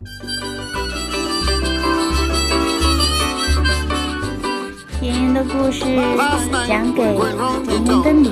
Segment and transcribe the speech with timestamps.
[0.00, 0.08] 今
[5.00, 5.86] 天的故事
[6.68, 7.18] 讲给
[7.66, 8.30] 今天的你。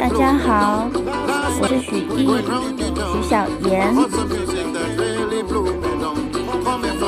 [0.00, 0.90] 大家好，
[1.60, 2.26] 我是许艺，
[3.12, 3.94] 许小妍。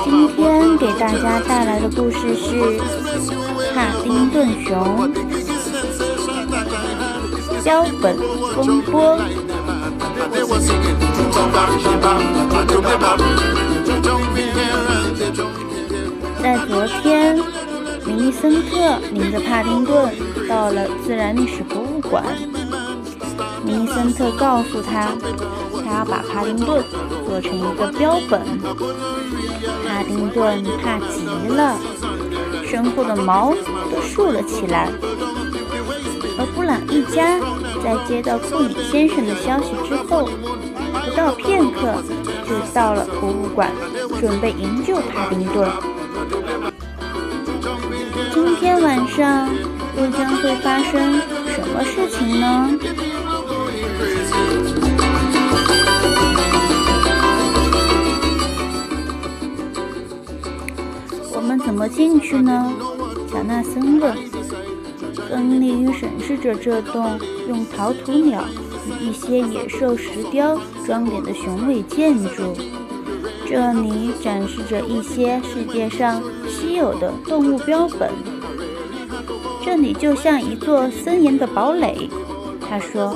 [0.05, 2.79] 今天给大家带来的故事是
[3.75, 5.09] 《帕丁顿熊》
[7.64, 8.16] 标本
[8.55, 9.18] 风波。
[16.43, 17.36] 在昨天，
[18.07, 20.14] 米利森特领着帕丁顿
[20.48, 22.25] 到了自然历史博物馆。
[23.64, 25.08] 米利森特告诉他，
[25.84, 26.82] 他要把帕丁顿
[27.26, 28.40] 做成一个标本。
[29.86, 31.79] 帕丁顿怕极了，
[32.67, 33.55] 身后的毛
[33.91, 34.91] 都竖了起来。
[36.36, 37.39] 而布朗一家
[37.84, 40.27] 在接到库里先生的消息之后，
[41.05, 42.02] 不到片刻
[42.48, 43.70] 就到了博物馆，
[44.19, 45.70] 准备营救帕丁顿。
[48.33, 49.50] 今天晚上
[49.98, 52.70] 又将会发生什么事情呢？
[61.34, 62.72] 我们怎么进去呢？
[63.31, 64.23] 乔纳森问。
[65.45, 68.42] 亨利审视着这栋用陶土鸟
[68.87, 72.56] 与一些野兽石雕装点的雄伟建筑。
[73.47, 78.11] 这里展示着一些世界上稀有的动物标本。
[79.62, 82.09] 这里就像一座森严的堡垒，
[82.67, 83.15] 他说，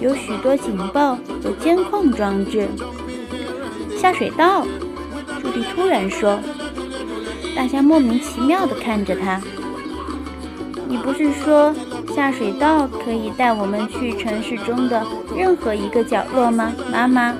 [0.00, 2.68] 有许多警报和监控装置。
[3.98, 4.66] 下水道，
[5.42, 6.40] 朱迪突然说。
[7.54, 9.42] 大家莫名其妙地看着他。
[10.90, 11.72] 你不是说
[12.16, 17.32] 下水道可以带我们去城市中的任何一个角落吗，妈妈？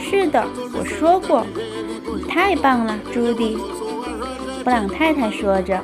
[0.00, 0.44] 是的，
[0.76, 1.46] 我说过。
[2.16, 3.56] 你太棒了，朱迪。
[4.64, 5.80] 布朗太太说着，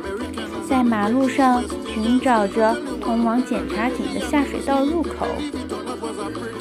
[0.68, 5.28] 在马路上寻找着通往检查井的下水道入口。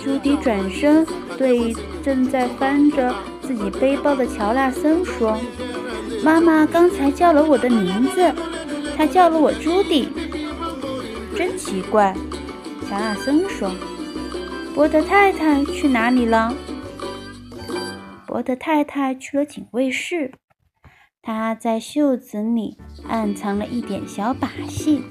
[0.04, 1.04] 朱迪转身
[1.36, 5.36] 对正在翻着自己背包的乔纳森说。
[6.24, 8.32] 妈妈刚才叫了我的名字，
[9.00, 10.10] 他叫了我朱迪。
[11.34, 12.14] 真奇怪，
[12.86, 13.72] 乔纳森说。
[14.76, 16.54] 伯德太太去哪里了？
[18.28, 20.34] 伯德太太去了警卫室，
[21.22, 22.76] 她在袖子里
[23.08, 25.02] 暗藏了一点小把戏，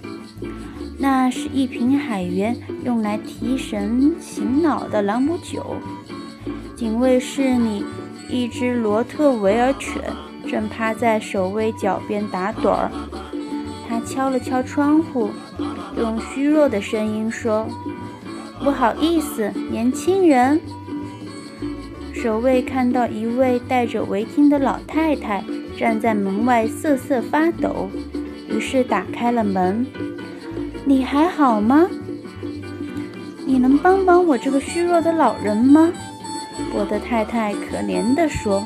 [0.98, 2.54] 那是一瓶海员
[2.84, 5.64] 用来提神醒脑的朗姆酒。
[6.76, 7.82] 警卫室里，
[8.28, 10.02] 一只罗特维尔犬。
[10.46, 12.90] 正趴在守卫脚边打盹儿，
[13.88, 15.30] 他敲了敲窗户，
[15.96, 17.66] 用虚弱的声音说
[18.62, 20.60] ：“不好意思，年轻人。”
[22.12, 25.42] 守卫看到一位戴着围巾的老太太
[25.78, 27.88] 站在门外瑟瑟发抖，
[28.50, 29.86] 于是打开了门。
[30.84, 31.88] “你还好吗？
[33.46, 35.90] 你能帮帮我这个虚弱的老人吗？”
[36.74, 38.62] 我的太太可怜地说。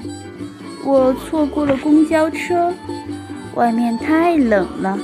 [0.85, 2.75] 我错过了公交车，
[3.55, 4.99] 外面太冷了，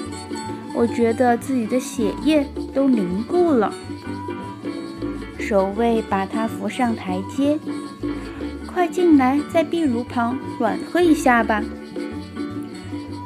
[0.74, 3.72] 我觉得自己的血液都凝固了。
[5.38, 7.58] 守卫把他扶上台阶，
[8.66, 11.62] 快进来，在壁炉旁暖和一下吧。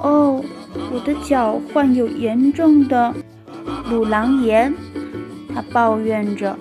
[0.01, 0.45] 哦，
[0.93, 3.15] 我的脚患有严重的
[3.89, 4.75] 乳囊炎，
[5.55, 6.57] 他抱怨着。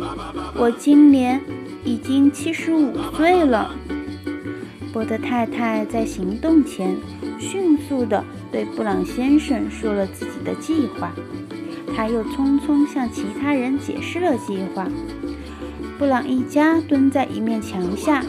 [0.55, 1.41] 我今年
[1.83, 3.71] 已经七十五岁了。
[4.93, 6.95] 波德太太在行动前
[7.39, 11.11] 迅速地对布朗先生说了自己的计划，
[11.95, 14.87] 他又匆匆向其他人解释了计划。
[15.97, 18.23] 布朗一家蹲在一面墙下，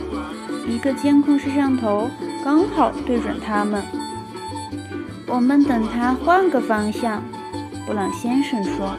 [0.69, 2.09] 一个监控摄像头
[2.44, 3.82] 刚好对准他们。
[5.27, 7.22] 我们等他换个方向，
[7.87, 8.97] 布朗先生说。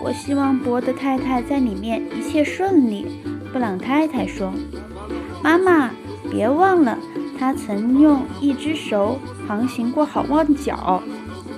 [0.00, 3.06] 我希望博德太太在里面一切顺利，
[3.52, 4.52] 布朗太太说。
[5.42, 5.90] 妈妈。
[6.30, 6.96] 别忘了，
[7.38, 11.02] 他曾用一只手航行过好望角。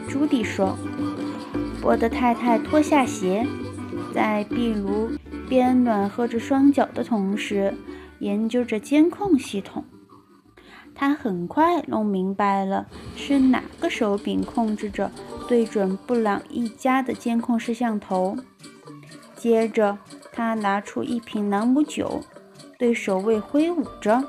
[0.08, 0.76] 朱迪说。
[1.80, 3.46] 波德太太脱下鞋，
[4.14, 5.10] 在壁炉
[5.46, 7.74] 边暖和着双脚的同时，
[8.20, 9.84] 研究着监控系统。
[10.94, 12.86] 他很快弄明白了
[13.16, 15.10] 是哪个手柄控制着
[15.46, 18.36] 对准布朗一家的监控摄像头。
[19.36, 19.98] 接着，
[20.32, 22.22] 他拿出一瓶朗姆酒，
[22.78, 24.24] 对守卫挥舞着。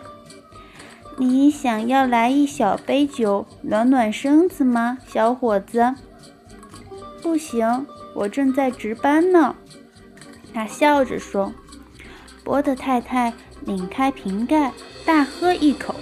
[1.17, 5.95] 你想要来一小杯酒暖暖身子吗，小伙子？
[7.21, 9.56] 不行，我正在值班呢。
[10.53, 11.53] 他笑着说。
[12.44, 14.71] 波特太太拧开瓶盖，
[15.03, 15.95] 大喝一口。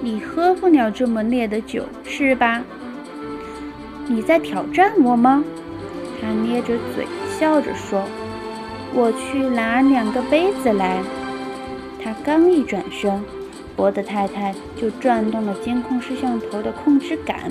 [0.00, 2.62] 你喝不了这么烈的酒，是吧？
[4.08, 5.44] 你在挑战我吗？
[6.20, 7.06] 他捏着嘴
[7.38, 8.02] 笑着说
[8.94, 11.02] ：“我去拿两个杯子来。”
[12.02, 13.22] 他刚一转身，
[13.76, 17.50] 博德太太就转动了监控摄像头的控制杆。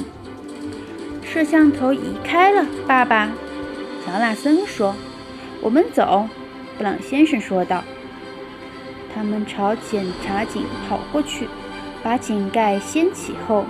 [1.23, 3.31] 摄像头移开了，爸爸。
[4.06, 4.95] 乔纳森说
[5.62, 6.27] ：“我们走。”
[6.77, 7.83] 布朗先生说道。
[9.13, 11.47] 他们朝检查井跑过去。
[12.03, 13.63] 把井盖掀起后，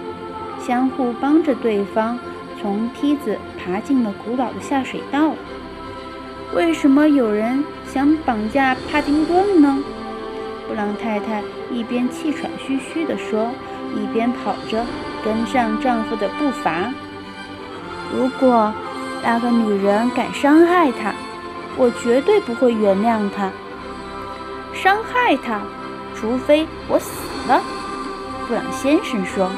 [0.65, 2.17] 相互帮着对方
[2.61, 5.33] 从梯子爬进了古老的下水道。
[6.55, 7.61] 为什么有人
[7.93, 9.83] 想绑架帕丁顿呢？
[10.67, 13.51] 布朗太太一边气喘吁吁地说，
[13.95, 14.85] 一边跑着
[15.23, 16.91] 跟上丈夫的步伐。
[18.15, 18.73] 如果
[19.23, 21.13] 那个女人敢伤害他，
[21.77, 23.49] 我绝对不会原谅她。
[24.73, 25.61] 伤害他，
[26.15, 27.11] 除非我死
[27.47, 27.61] 了。
[28.47, 29.49] 布朗先生说：“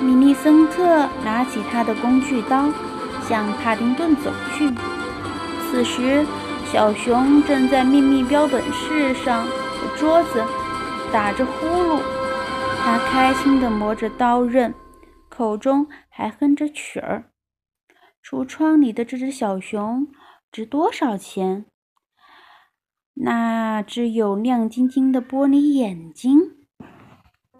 [0.00, 2.66] 米利森特拿起他的工具刀，
[3.28, 4.70] 向帕丁顿走去。
[5.70, 6.26] 此时，
[6.72, 10.44] 小熊正在秘密标本室上的桌子
[11.12, 12.00] 打着呼噜，
[12.82, 14.74] 他开心地磨着刀刃，
[15.28, 17.30] 口中还哼着曲儿。
[18.22, 20.08] 橱窗里的这只小熊
[20.50, 21.66] 值多少钱？”
[23.18, 26.38] 那只有亮晶晶的玻璃眼睛，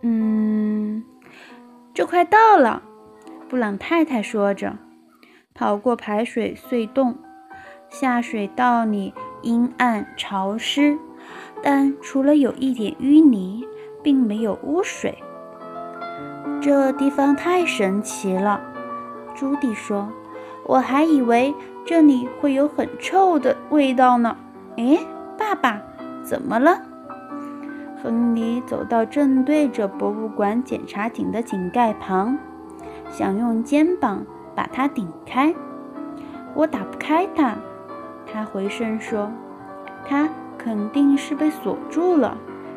[0.02, 1.02] 嗯，
[1.94, 2.82] 这快到了。
[3.48, 4.76] 布朗太太说着，
[5.54, 7.16] 跑过排水隧洞，
[7.88, 10.98] 下水道里阴暗潮湿，
[11.62, 13.66] 但除了有一点淤泥，
[14.02, 15.18] 并没有污水。
[16.60, 18.60] 这地方太神奇了，
[19.34, 20.08] 朱迪说
[20.66, 21.54] ：“我还以为
[21.84, 24.36] 这里会有很臭的味道呢。”
[24.78, 24.98] 哎。
[25.38, 25.82] 爸爸，
[26.24, 26.80] 怎么了？
[28.02, 32.38] 亨利走到正对着博物馆检查井的井盖旁，
[33.10, 34.24] 想用肩膀
[34.54, 35.54] 把它顶开。
[36.54, 37.54] 我打不开它，
[38.32, 39.30] 他回声说
[40.06, 40.28] ：“它
[40.58, 42.36] 肯定是被锁住了，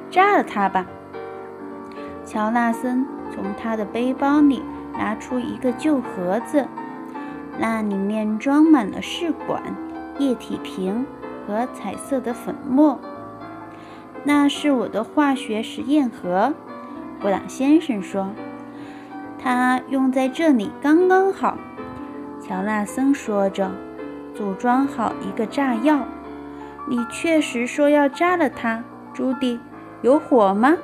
[0.09, 0.85] 炸了它吧。”
[2.25, 4.63] 乔纳森从他的背包里
[4.93, 6.67] 拿出一个旧盒子，
[7.57, 9.61] 那里面装满了试管、
[10.17, 11.05] 液体瓶。
[11.47, 12.99] 和彩色的粉末，
[14.23, 16.53] 那是我的化学实验盒。
[17.19, 18.29] 布朗先生说
[19.41, 21.57] ：“它用在这里刚刚好。”
[22.39, 23.71] 乔纳森说着，
[24.39, 26.07] 组装好一个炸药。
[26.87, 28.81] 你确实说要炸了它，
[29.13, 29.59] 朱迪。
[30.01, 30.77] 有火吗？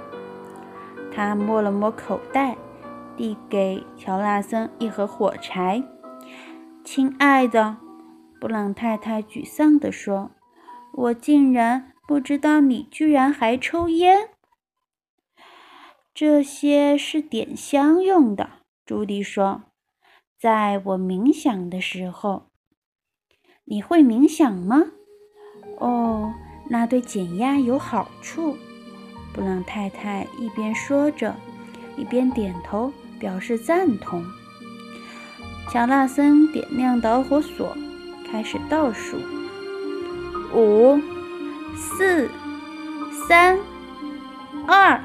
[1.14, 2.58] 他摸了摸口袋，
[3.16, 5.82] 递给乔纳森一盒火柴。
[6.84, 7.78] 亲爱的，
[8.42, 10.32] 布朗太太沮丧地说。
[10.92, 14.32] 我竟然不知道你居然还抽烟。
[16.14, 18.50] 这些是点香用的，
[18.86, 19.62] 朱迪说。
[20.38, 22.48] 在我冥想的时候，
[23.68, 24.84] 你会冥想吗？
[25.80, 26.32] 哦，
[26.70, 28.56] 那对减压有好处。
[29.34, 31.36] 布朗太太一边说着，
[31.98, 34.24] 一边点头表示赞同。
[35.72, 37.76] 乔纳森点亮导火索，
[38.32, 39.18] 开始倒数。
[40.54, 41.02] 五、
[41.76, 42.30] 四、
[43.28, 43.58] 三、
[44.68, 45.02] 二，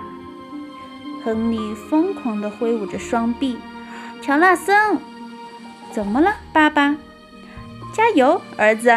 [1.24, 3.56] 亨利疯狂地挥舞着双臂。
[4.20, 4.98] 乔纳森，
[5.90, 6.94] 怎么了，爸爸？
[8.00, 8.90] 加油，儿子！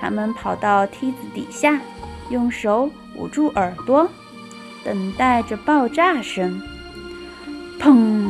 [0.00, 1.80] 他们跑到梯子底下，
[2.28, 4.10] 用手捂住耳朵，
[4.82, 6.60] 等待着爆炸声。
[7.78, 8.28] 砰！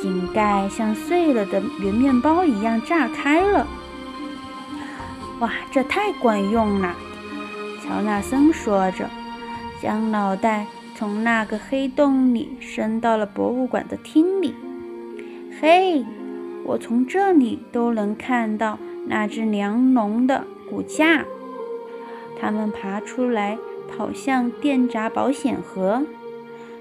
[0.00, 3.66] 井盖像碎了的圆面包一样炸开了。
[5.40, 6.94] 哇，这太管用了！
[7.84, 9.10] 乔纳森说着，
[9.82, 10.64] 将脑袋
[10.96, 14.54] 从那个黑洞里伸到了博物馆的厅里。
[15.60, 16.02] 嘿，
[16.66, 21.24] 我从这里都能看到那只梁龙的骨架。
[22.38, 23.56] 他们爬出来，
[23.88, 26.02] 跑向电闸保险盒。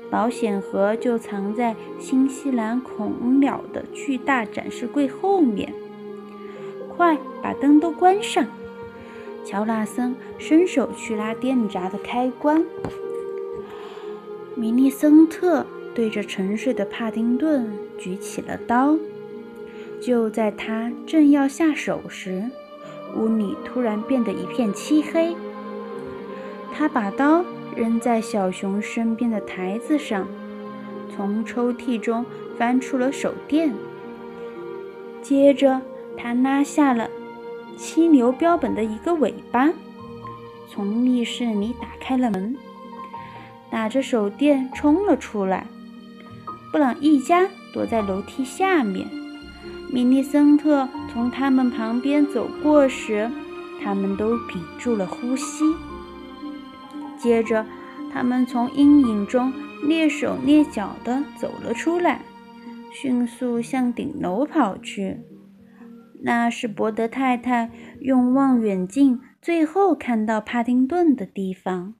[0.10, 5.74] 保险盒就藏在新西兰恐鸟的巨大展示柜后面。
[6.89, 8.46] 快把灯都关上！
[9.44, 12.63] 乔纳森伸手去拉电闸的开关。
[14.56, 18.98] 米利森特对着沉睡的帕丁顿举起了刀。
[20.06, 22.44] 就在他正要下手时，
[23.16, 25.36] 屋里突然变得一片漆黑。
[26.72, 27.44] 他把刀
[27.76, 30.28] 扔在小熊身边的台子上，
[31.10, 32.24] 从抽屉中
[32.56, 33.74] 翻出了手电，
[35.24, 35.82] 接着。
[36.18, 37.10] 他拉下了
[37.76, 39.74] 犀牛标本的一个尾巴，
[40.70, 42.56] 从密室里打开了门，
[43.70, 45.68] 打着手电冲了出来。
[46.72, 49.25] 布朗一家躲在楼梯下面。
[49.92, 53.32] 米利森特从他们旁边走过时，
[53.82, 55.63] 他们都屏住了呼吸。
[57.18, 57.65] 接着，
[58.12, 62.22] 他们从阴影中蹑手蹑脚地走了出来，
[62.92, 65.22] 迅速向顶楼跑去。
[66.24, 71.94] 那是伯德太太用望远镜最后看到帕丁顿的地方。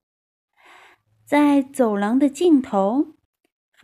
[1.26, 3.15] 在走廊的尽头，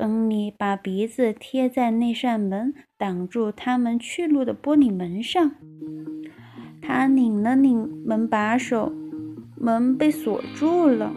[0.02, 5.52] 亨利把鼻子贴在那扇门挡住他们去路的玻璃门上。
[6.82, 8.92] 他拧了拧门把手，
[9.56, 11.14] 门被锁住了。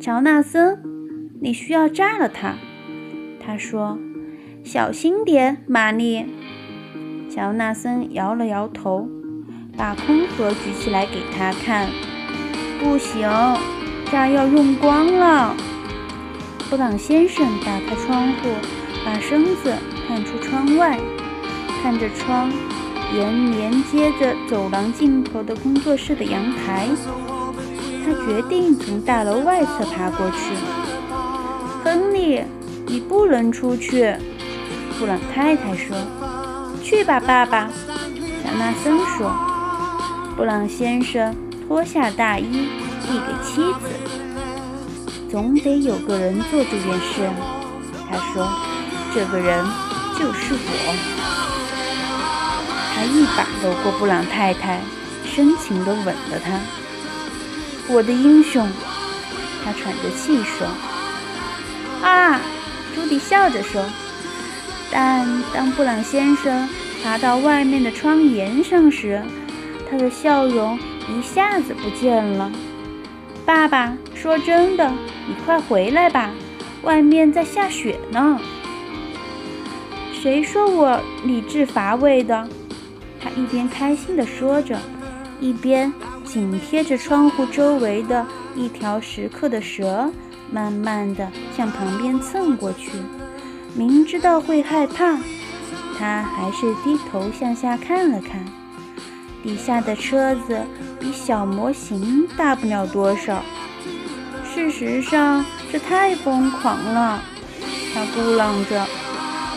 [0.00, 0.80] 乔纳森，
[1.42, 2.54] 你需要炸了它，
[3.38, 3.98] 他说
[4.64, 6.24] ：“小心点，玛丽。”
[7.28, 9.06] 乔纳森摇了摇头，
[9.76, 11.90] 把空盒举起来给他看。
[12.80, 13.28] 不行，
[14.10, 15.54] 炸药用光了。
[16.72, 18.48] 布朗先生打开窗户，
[19.04, 19.74] 把身子
[20.08, 20.98] 探出窗外，
[21.82, 22.50] 看着窗
[23.14, 26.88] 沿连接着走廊尽头的工作室的阳台。
[28.02, 30.56] 他决定从大楼外侧爬过去。
[31.84, 32.42] 亨利，
[32.86, 34.10] 你不能出去。
[34.98, 35.94] 布朗太太说
[36.82, 37.68] ：“去吧，爸爸。”
[38.42, 39.30] 小纳森说。
[40.38, 41.36] 布朗先生
[41.68, 42.66] 脱下大衣，
[43.02, 43.90] 递给妻子
[45.32, 47.28] ：“总得有个人做这件事。”
[48.10, 48.46] 他说
[49.14, 49.64] ：“这个人
[50.18, 50.94] 就是我。”
[52.94, 54.82] 他一把搂过布朗太太，
[55.24, 56.60] 深情地吻了她。
[57.88, 58.68] 我的英雄，
[59.64, 60.68] 他喘着气说
[62.06, 62.38] ：“啊！”
[62.94, 63.82] 朱迪笑着说。
[64.90, 66.68] 但当布朗先生
[67.02, 69.22] 爬到外面的窗沿上时，
[69.90, 72.52] 他的笑容一下子不见了。
[73.52, 74.90] 爸爸，说真的，
[75.28, 76.30] 你快回来吧，
[76.84, 78.40] 外面在下雪呢。
[80.10, 82.48] 谁说我理智乏味的？
[83.20, 84.78] 他一边开心地说着，
[85.38, 85.92] 一边。
[86.24, 90.10] 紧贴着窗户周围的一条石刻的蛇，
[90.50, 92.92] 慢慢地向旁边蹭过去。
[93.74, 95.18] 明知道会害怕，
[95.98, 98.42] 他还是低头向下看了看。
[99.42, 100.60] 底下的车子
[101.00, 103.42] 比小模型大不了多少。
[104.54, 107.20] 事实上，这太疯狂了。
[107.92, 108.86] 他咕囔着，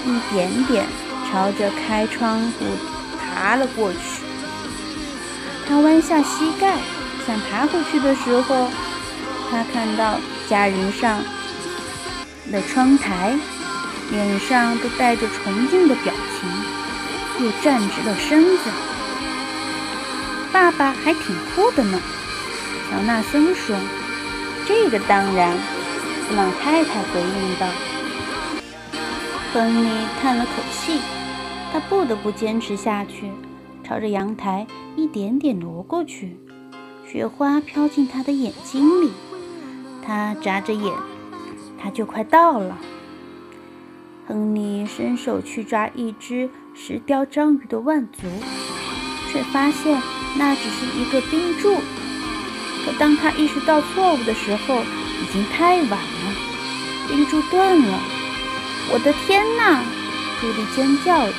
[0.06, 0.86] 一点点
[1.30, 2.65] 朝着开窗户
[3.20, 4.00] 爬了过去。
[5.68, 6.77] 他弯下膝盖
[7.25, 8.68] 想爬回去的时候，
[9.50, 11.22] 他看到家人上
[12.51, 13.38] 的窗台，
[14.12, 18.70] 脸上都带着崇敬的表情，又站直了身子。
[20.56, 22.00] 爸爸还挺酷的呢，
[22.90, 23.76] 乔纳森说。
[24.66, 25.54] 这个当然，
[26.30, 27.68] 布朗太太回应道。
[29.52, 29.90] 亨利
[30.22, 31.02] 叹了口气，
[31.74, 33.32] 他不得不坚持下去。
[33.84, 36.40] 朝着阳台一点点挪过去，
[37.06, 39.12] 雪花飘进他的眼睛里。
[40.02, 40.94] 他眨着眼，
[41.78, 42.78] 他就快到了。
[44.26, 48.22] 亨利伸手去抓一只石雕章鱼的腕足，
[49.30, 50.02] 却发现
[50.36, 51.77] 那只是一个冰柱。
[52.86, 56.36] 可当他意识到错误的时候，已经太晚了，
[57.08, 58.00] 冰柱断了。
[58.92, 59.82] 我的天哪！
[60.39, 61.34] 朱莉尖叫着：“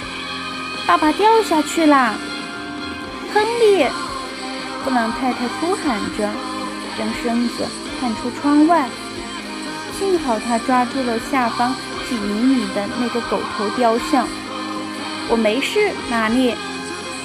[0.89, 2.15] 爸爸掉下去啦！”
[3.33, 3.87] 亨利，
[4.83, 6.29] 布朗太太哭喊着，
[6.99, 7.65] 将身子
[8.01, 8.89] 探出窗外。
[9.99, 11.75] 幸好他抓住了下方
[12.09, 14.27] 几厘米的那个狗头雕像。
[15.29, 16.55] 我没事，玛丽，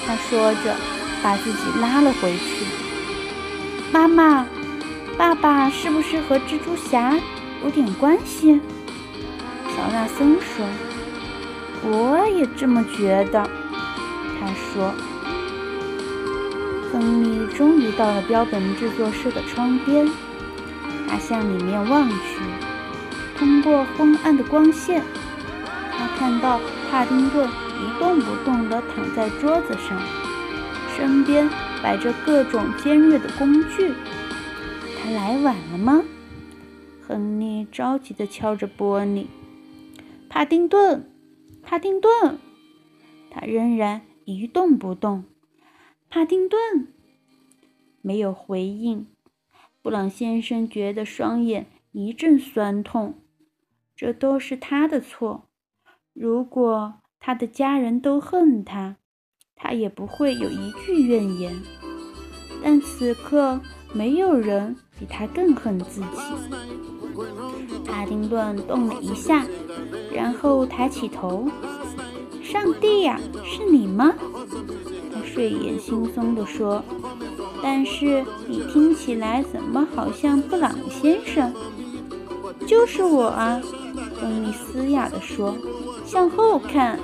[0.05, 0.75] 他说着，
[1.23, 2.65] 把自己拉了回去。
[3.91, 4.45] 妈妈，
[5.17, 7.19] 爸爸是不是和蜘蛛侠
[7.63, 8.59] 有点关系？
[9.75, 10.65] 小纳森说。
[11.83, 13.49] 我也这么觉得，
[14.39, 14.93] 他说。
[16.91, 20.07] 亨利终于到了标本制作室的窗边，
[21.07, 22.15] 他向里面望去，
[23.39, 25.01] 通过昏暗的光线，
[25.97, 26.59] 他看到
[26.91, 29.97] 帕丁顿一动不动地躺在桌子上，
[31.01, 31.49] 身边
[31.81, 33.91] 摆着各种尖锐的工具。
[35.01, 36.03] 他来晚了吗？
[37.01, 39.25] 亨利着急地敲着玻璃。
[40.29, 41.11] 帕丁顿，
[41.63, 42.37] 帕丁顿，
[43.31, 45.23] 他仍然一动不动。
[46.07, 46.87] 帕丁顿
[48.03, 49.07] 没有回应。
[49.81, 53.15] 布朗先生觉得双眼一阵酸痛。
[53.95, 55.49] 这都是他的错。
[56.13, 58.97] 如果他的家人都恨他，
[59.61, 61.53] 他也不会有一句怨言。
[62.63, 63.59] 但此刻
[63.93, 66.07] 没有人比他更恨自己。
[67.85, 69.45] 帕丁顿动了一下，
[70.13, 71.47] 然后抬起头
[72.41, 74.13] ：“上帝呀，是你吗？”
[75.13, 76.83] 他睡眼惺忪地说
[77.61, 81.53] ：“但是你听起来怎么好像布朗先生
[82.65, 83.61] ？”“就是我啊。”
[84.21, 85.55] 亨利嘶哑地说
[86.05, 86.99] ：“向后看。”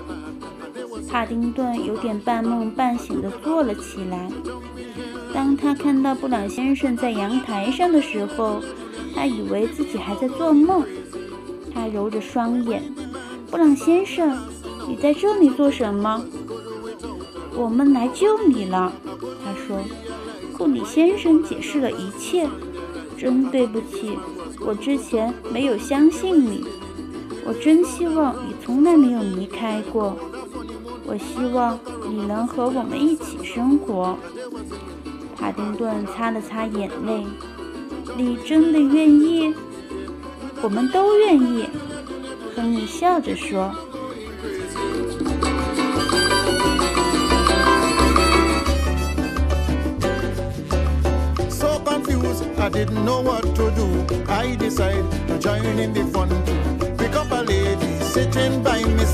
[1.09, 4.29] 帕丁顿有点半梦半醒地坐了起来。
[5.33, 8.61] 当他看到布朗先生在阳台上的时候，
[9.15, 10.83] 他以为自己还在做梦。
[11.73, 12.83] 他揉着双眼
[13.49, 14.37] ：“布朗先生，
[14.87, 16.23] 你在这里做什么
[17.55, 18.91] ？”“我们来救你了。”
[19.43, 19.79] 他说。
[20.53, 22.49] 库里先生解释了一切。
[23.15, 24.17] 真对不起，
[24.59, 26.65] 我之前没有相信你。
[27.45, 30.17] 我真希望你从来没有离开过。
[31.07, 34.17] 我希望你能和我们一起生活。
[35.37, 37.25] 帕丁顿擦了擦眼泪。
[38.17, 39.55] 你真的愿意？
[40.61, 41.69] 我们都愿意。
[42.55, 43.73] 亨利笑着说。
[52.59, 53.87] I didn't know what to do.
[54.27, 56.66] I decided to join in the fun too.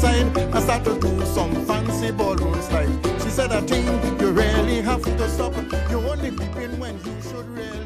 [0.02, 0.38] Side.
[0.54, 3.00] I start to do some fancy ballroom style.
[3.20, 3.86] She said, I think
[4.22, 5.54] you really have to stop.
[5.90, 7.84] You only peeping when you should really.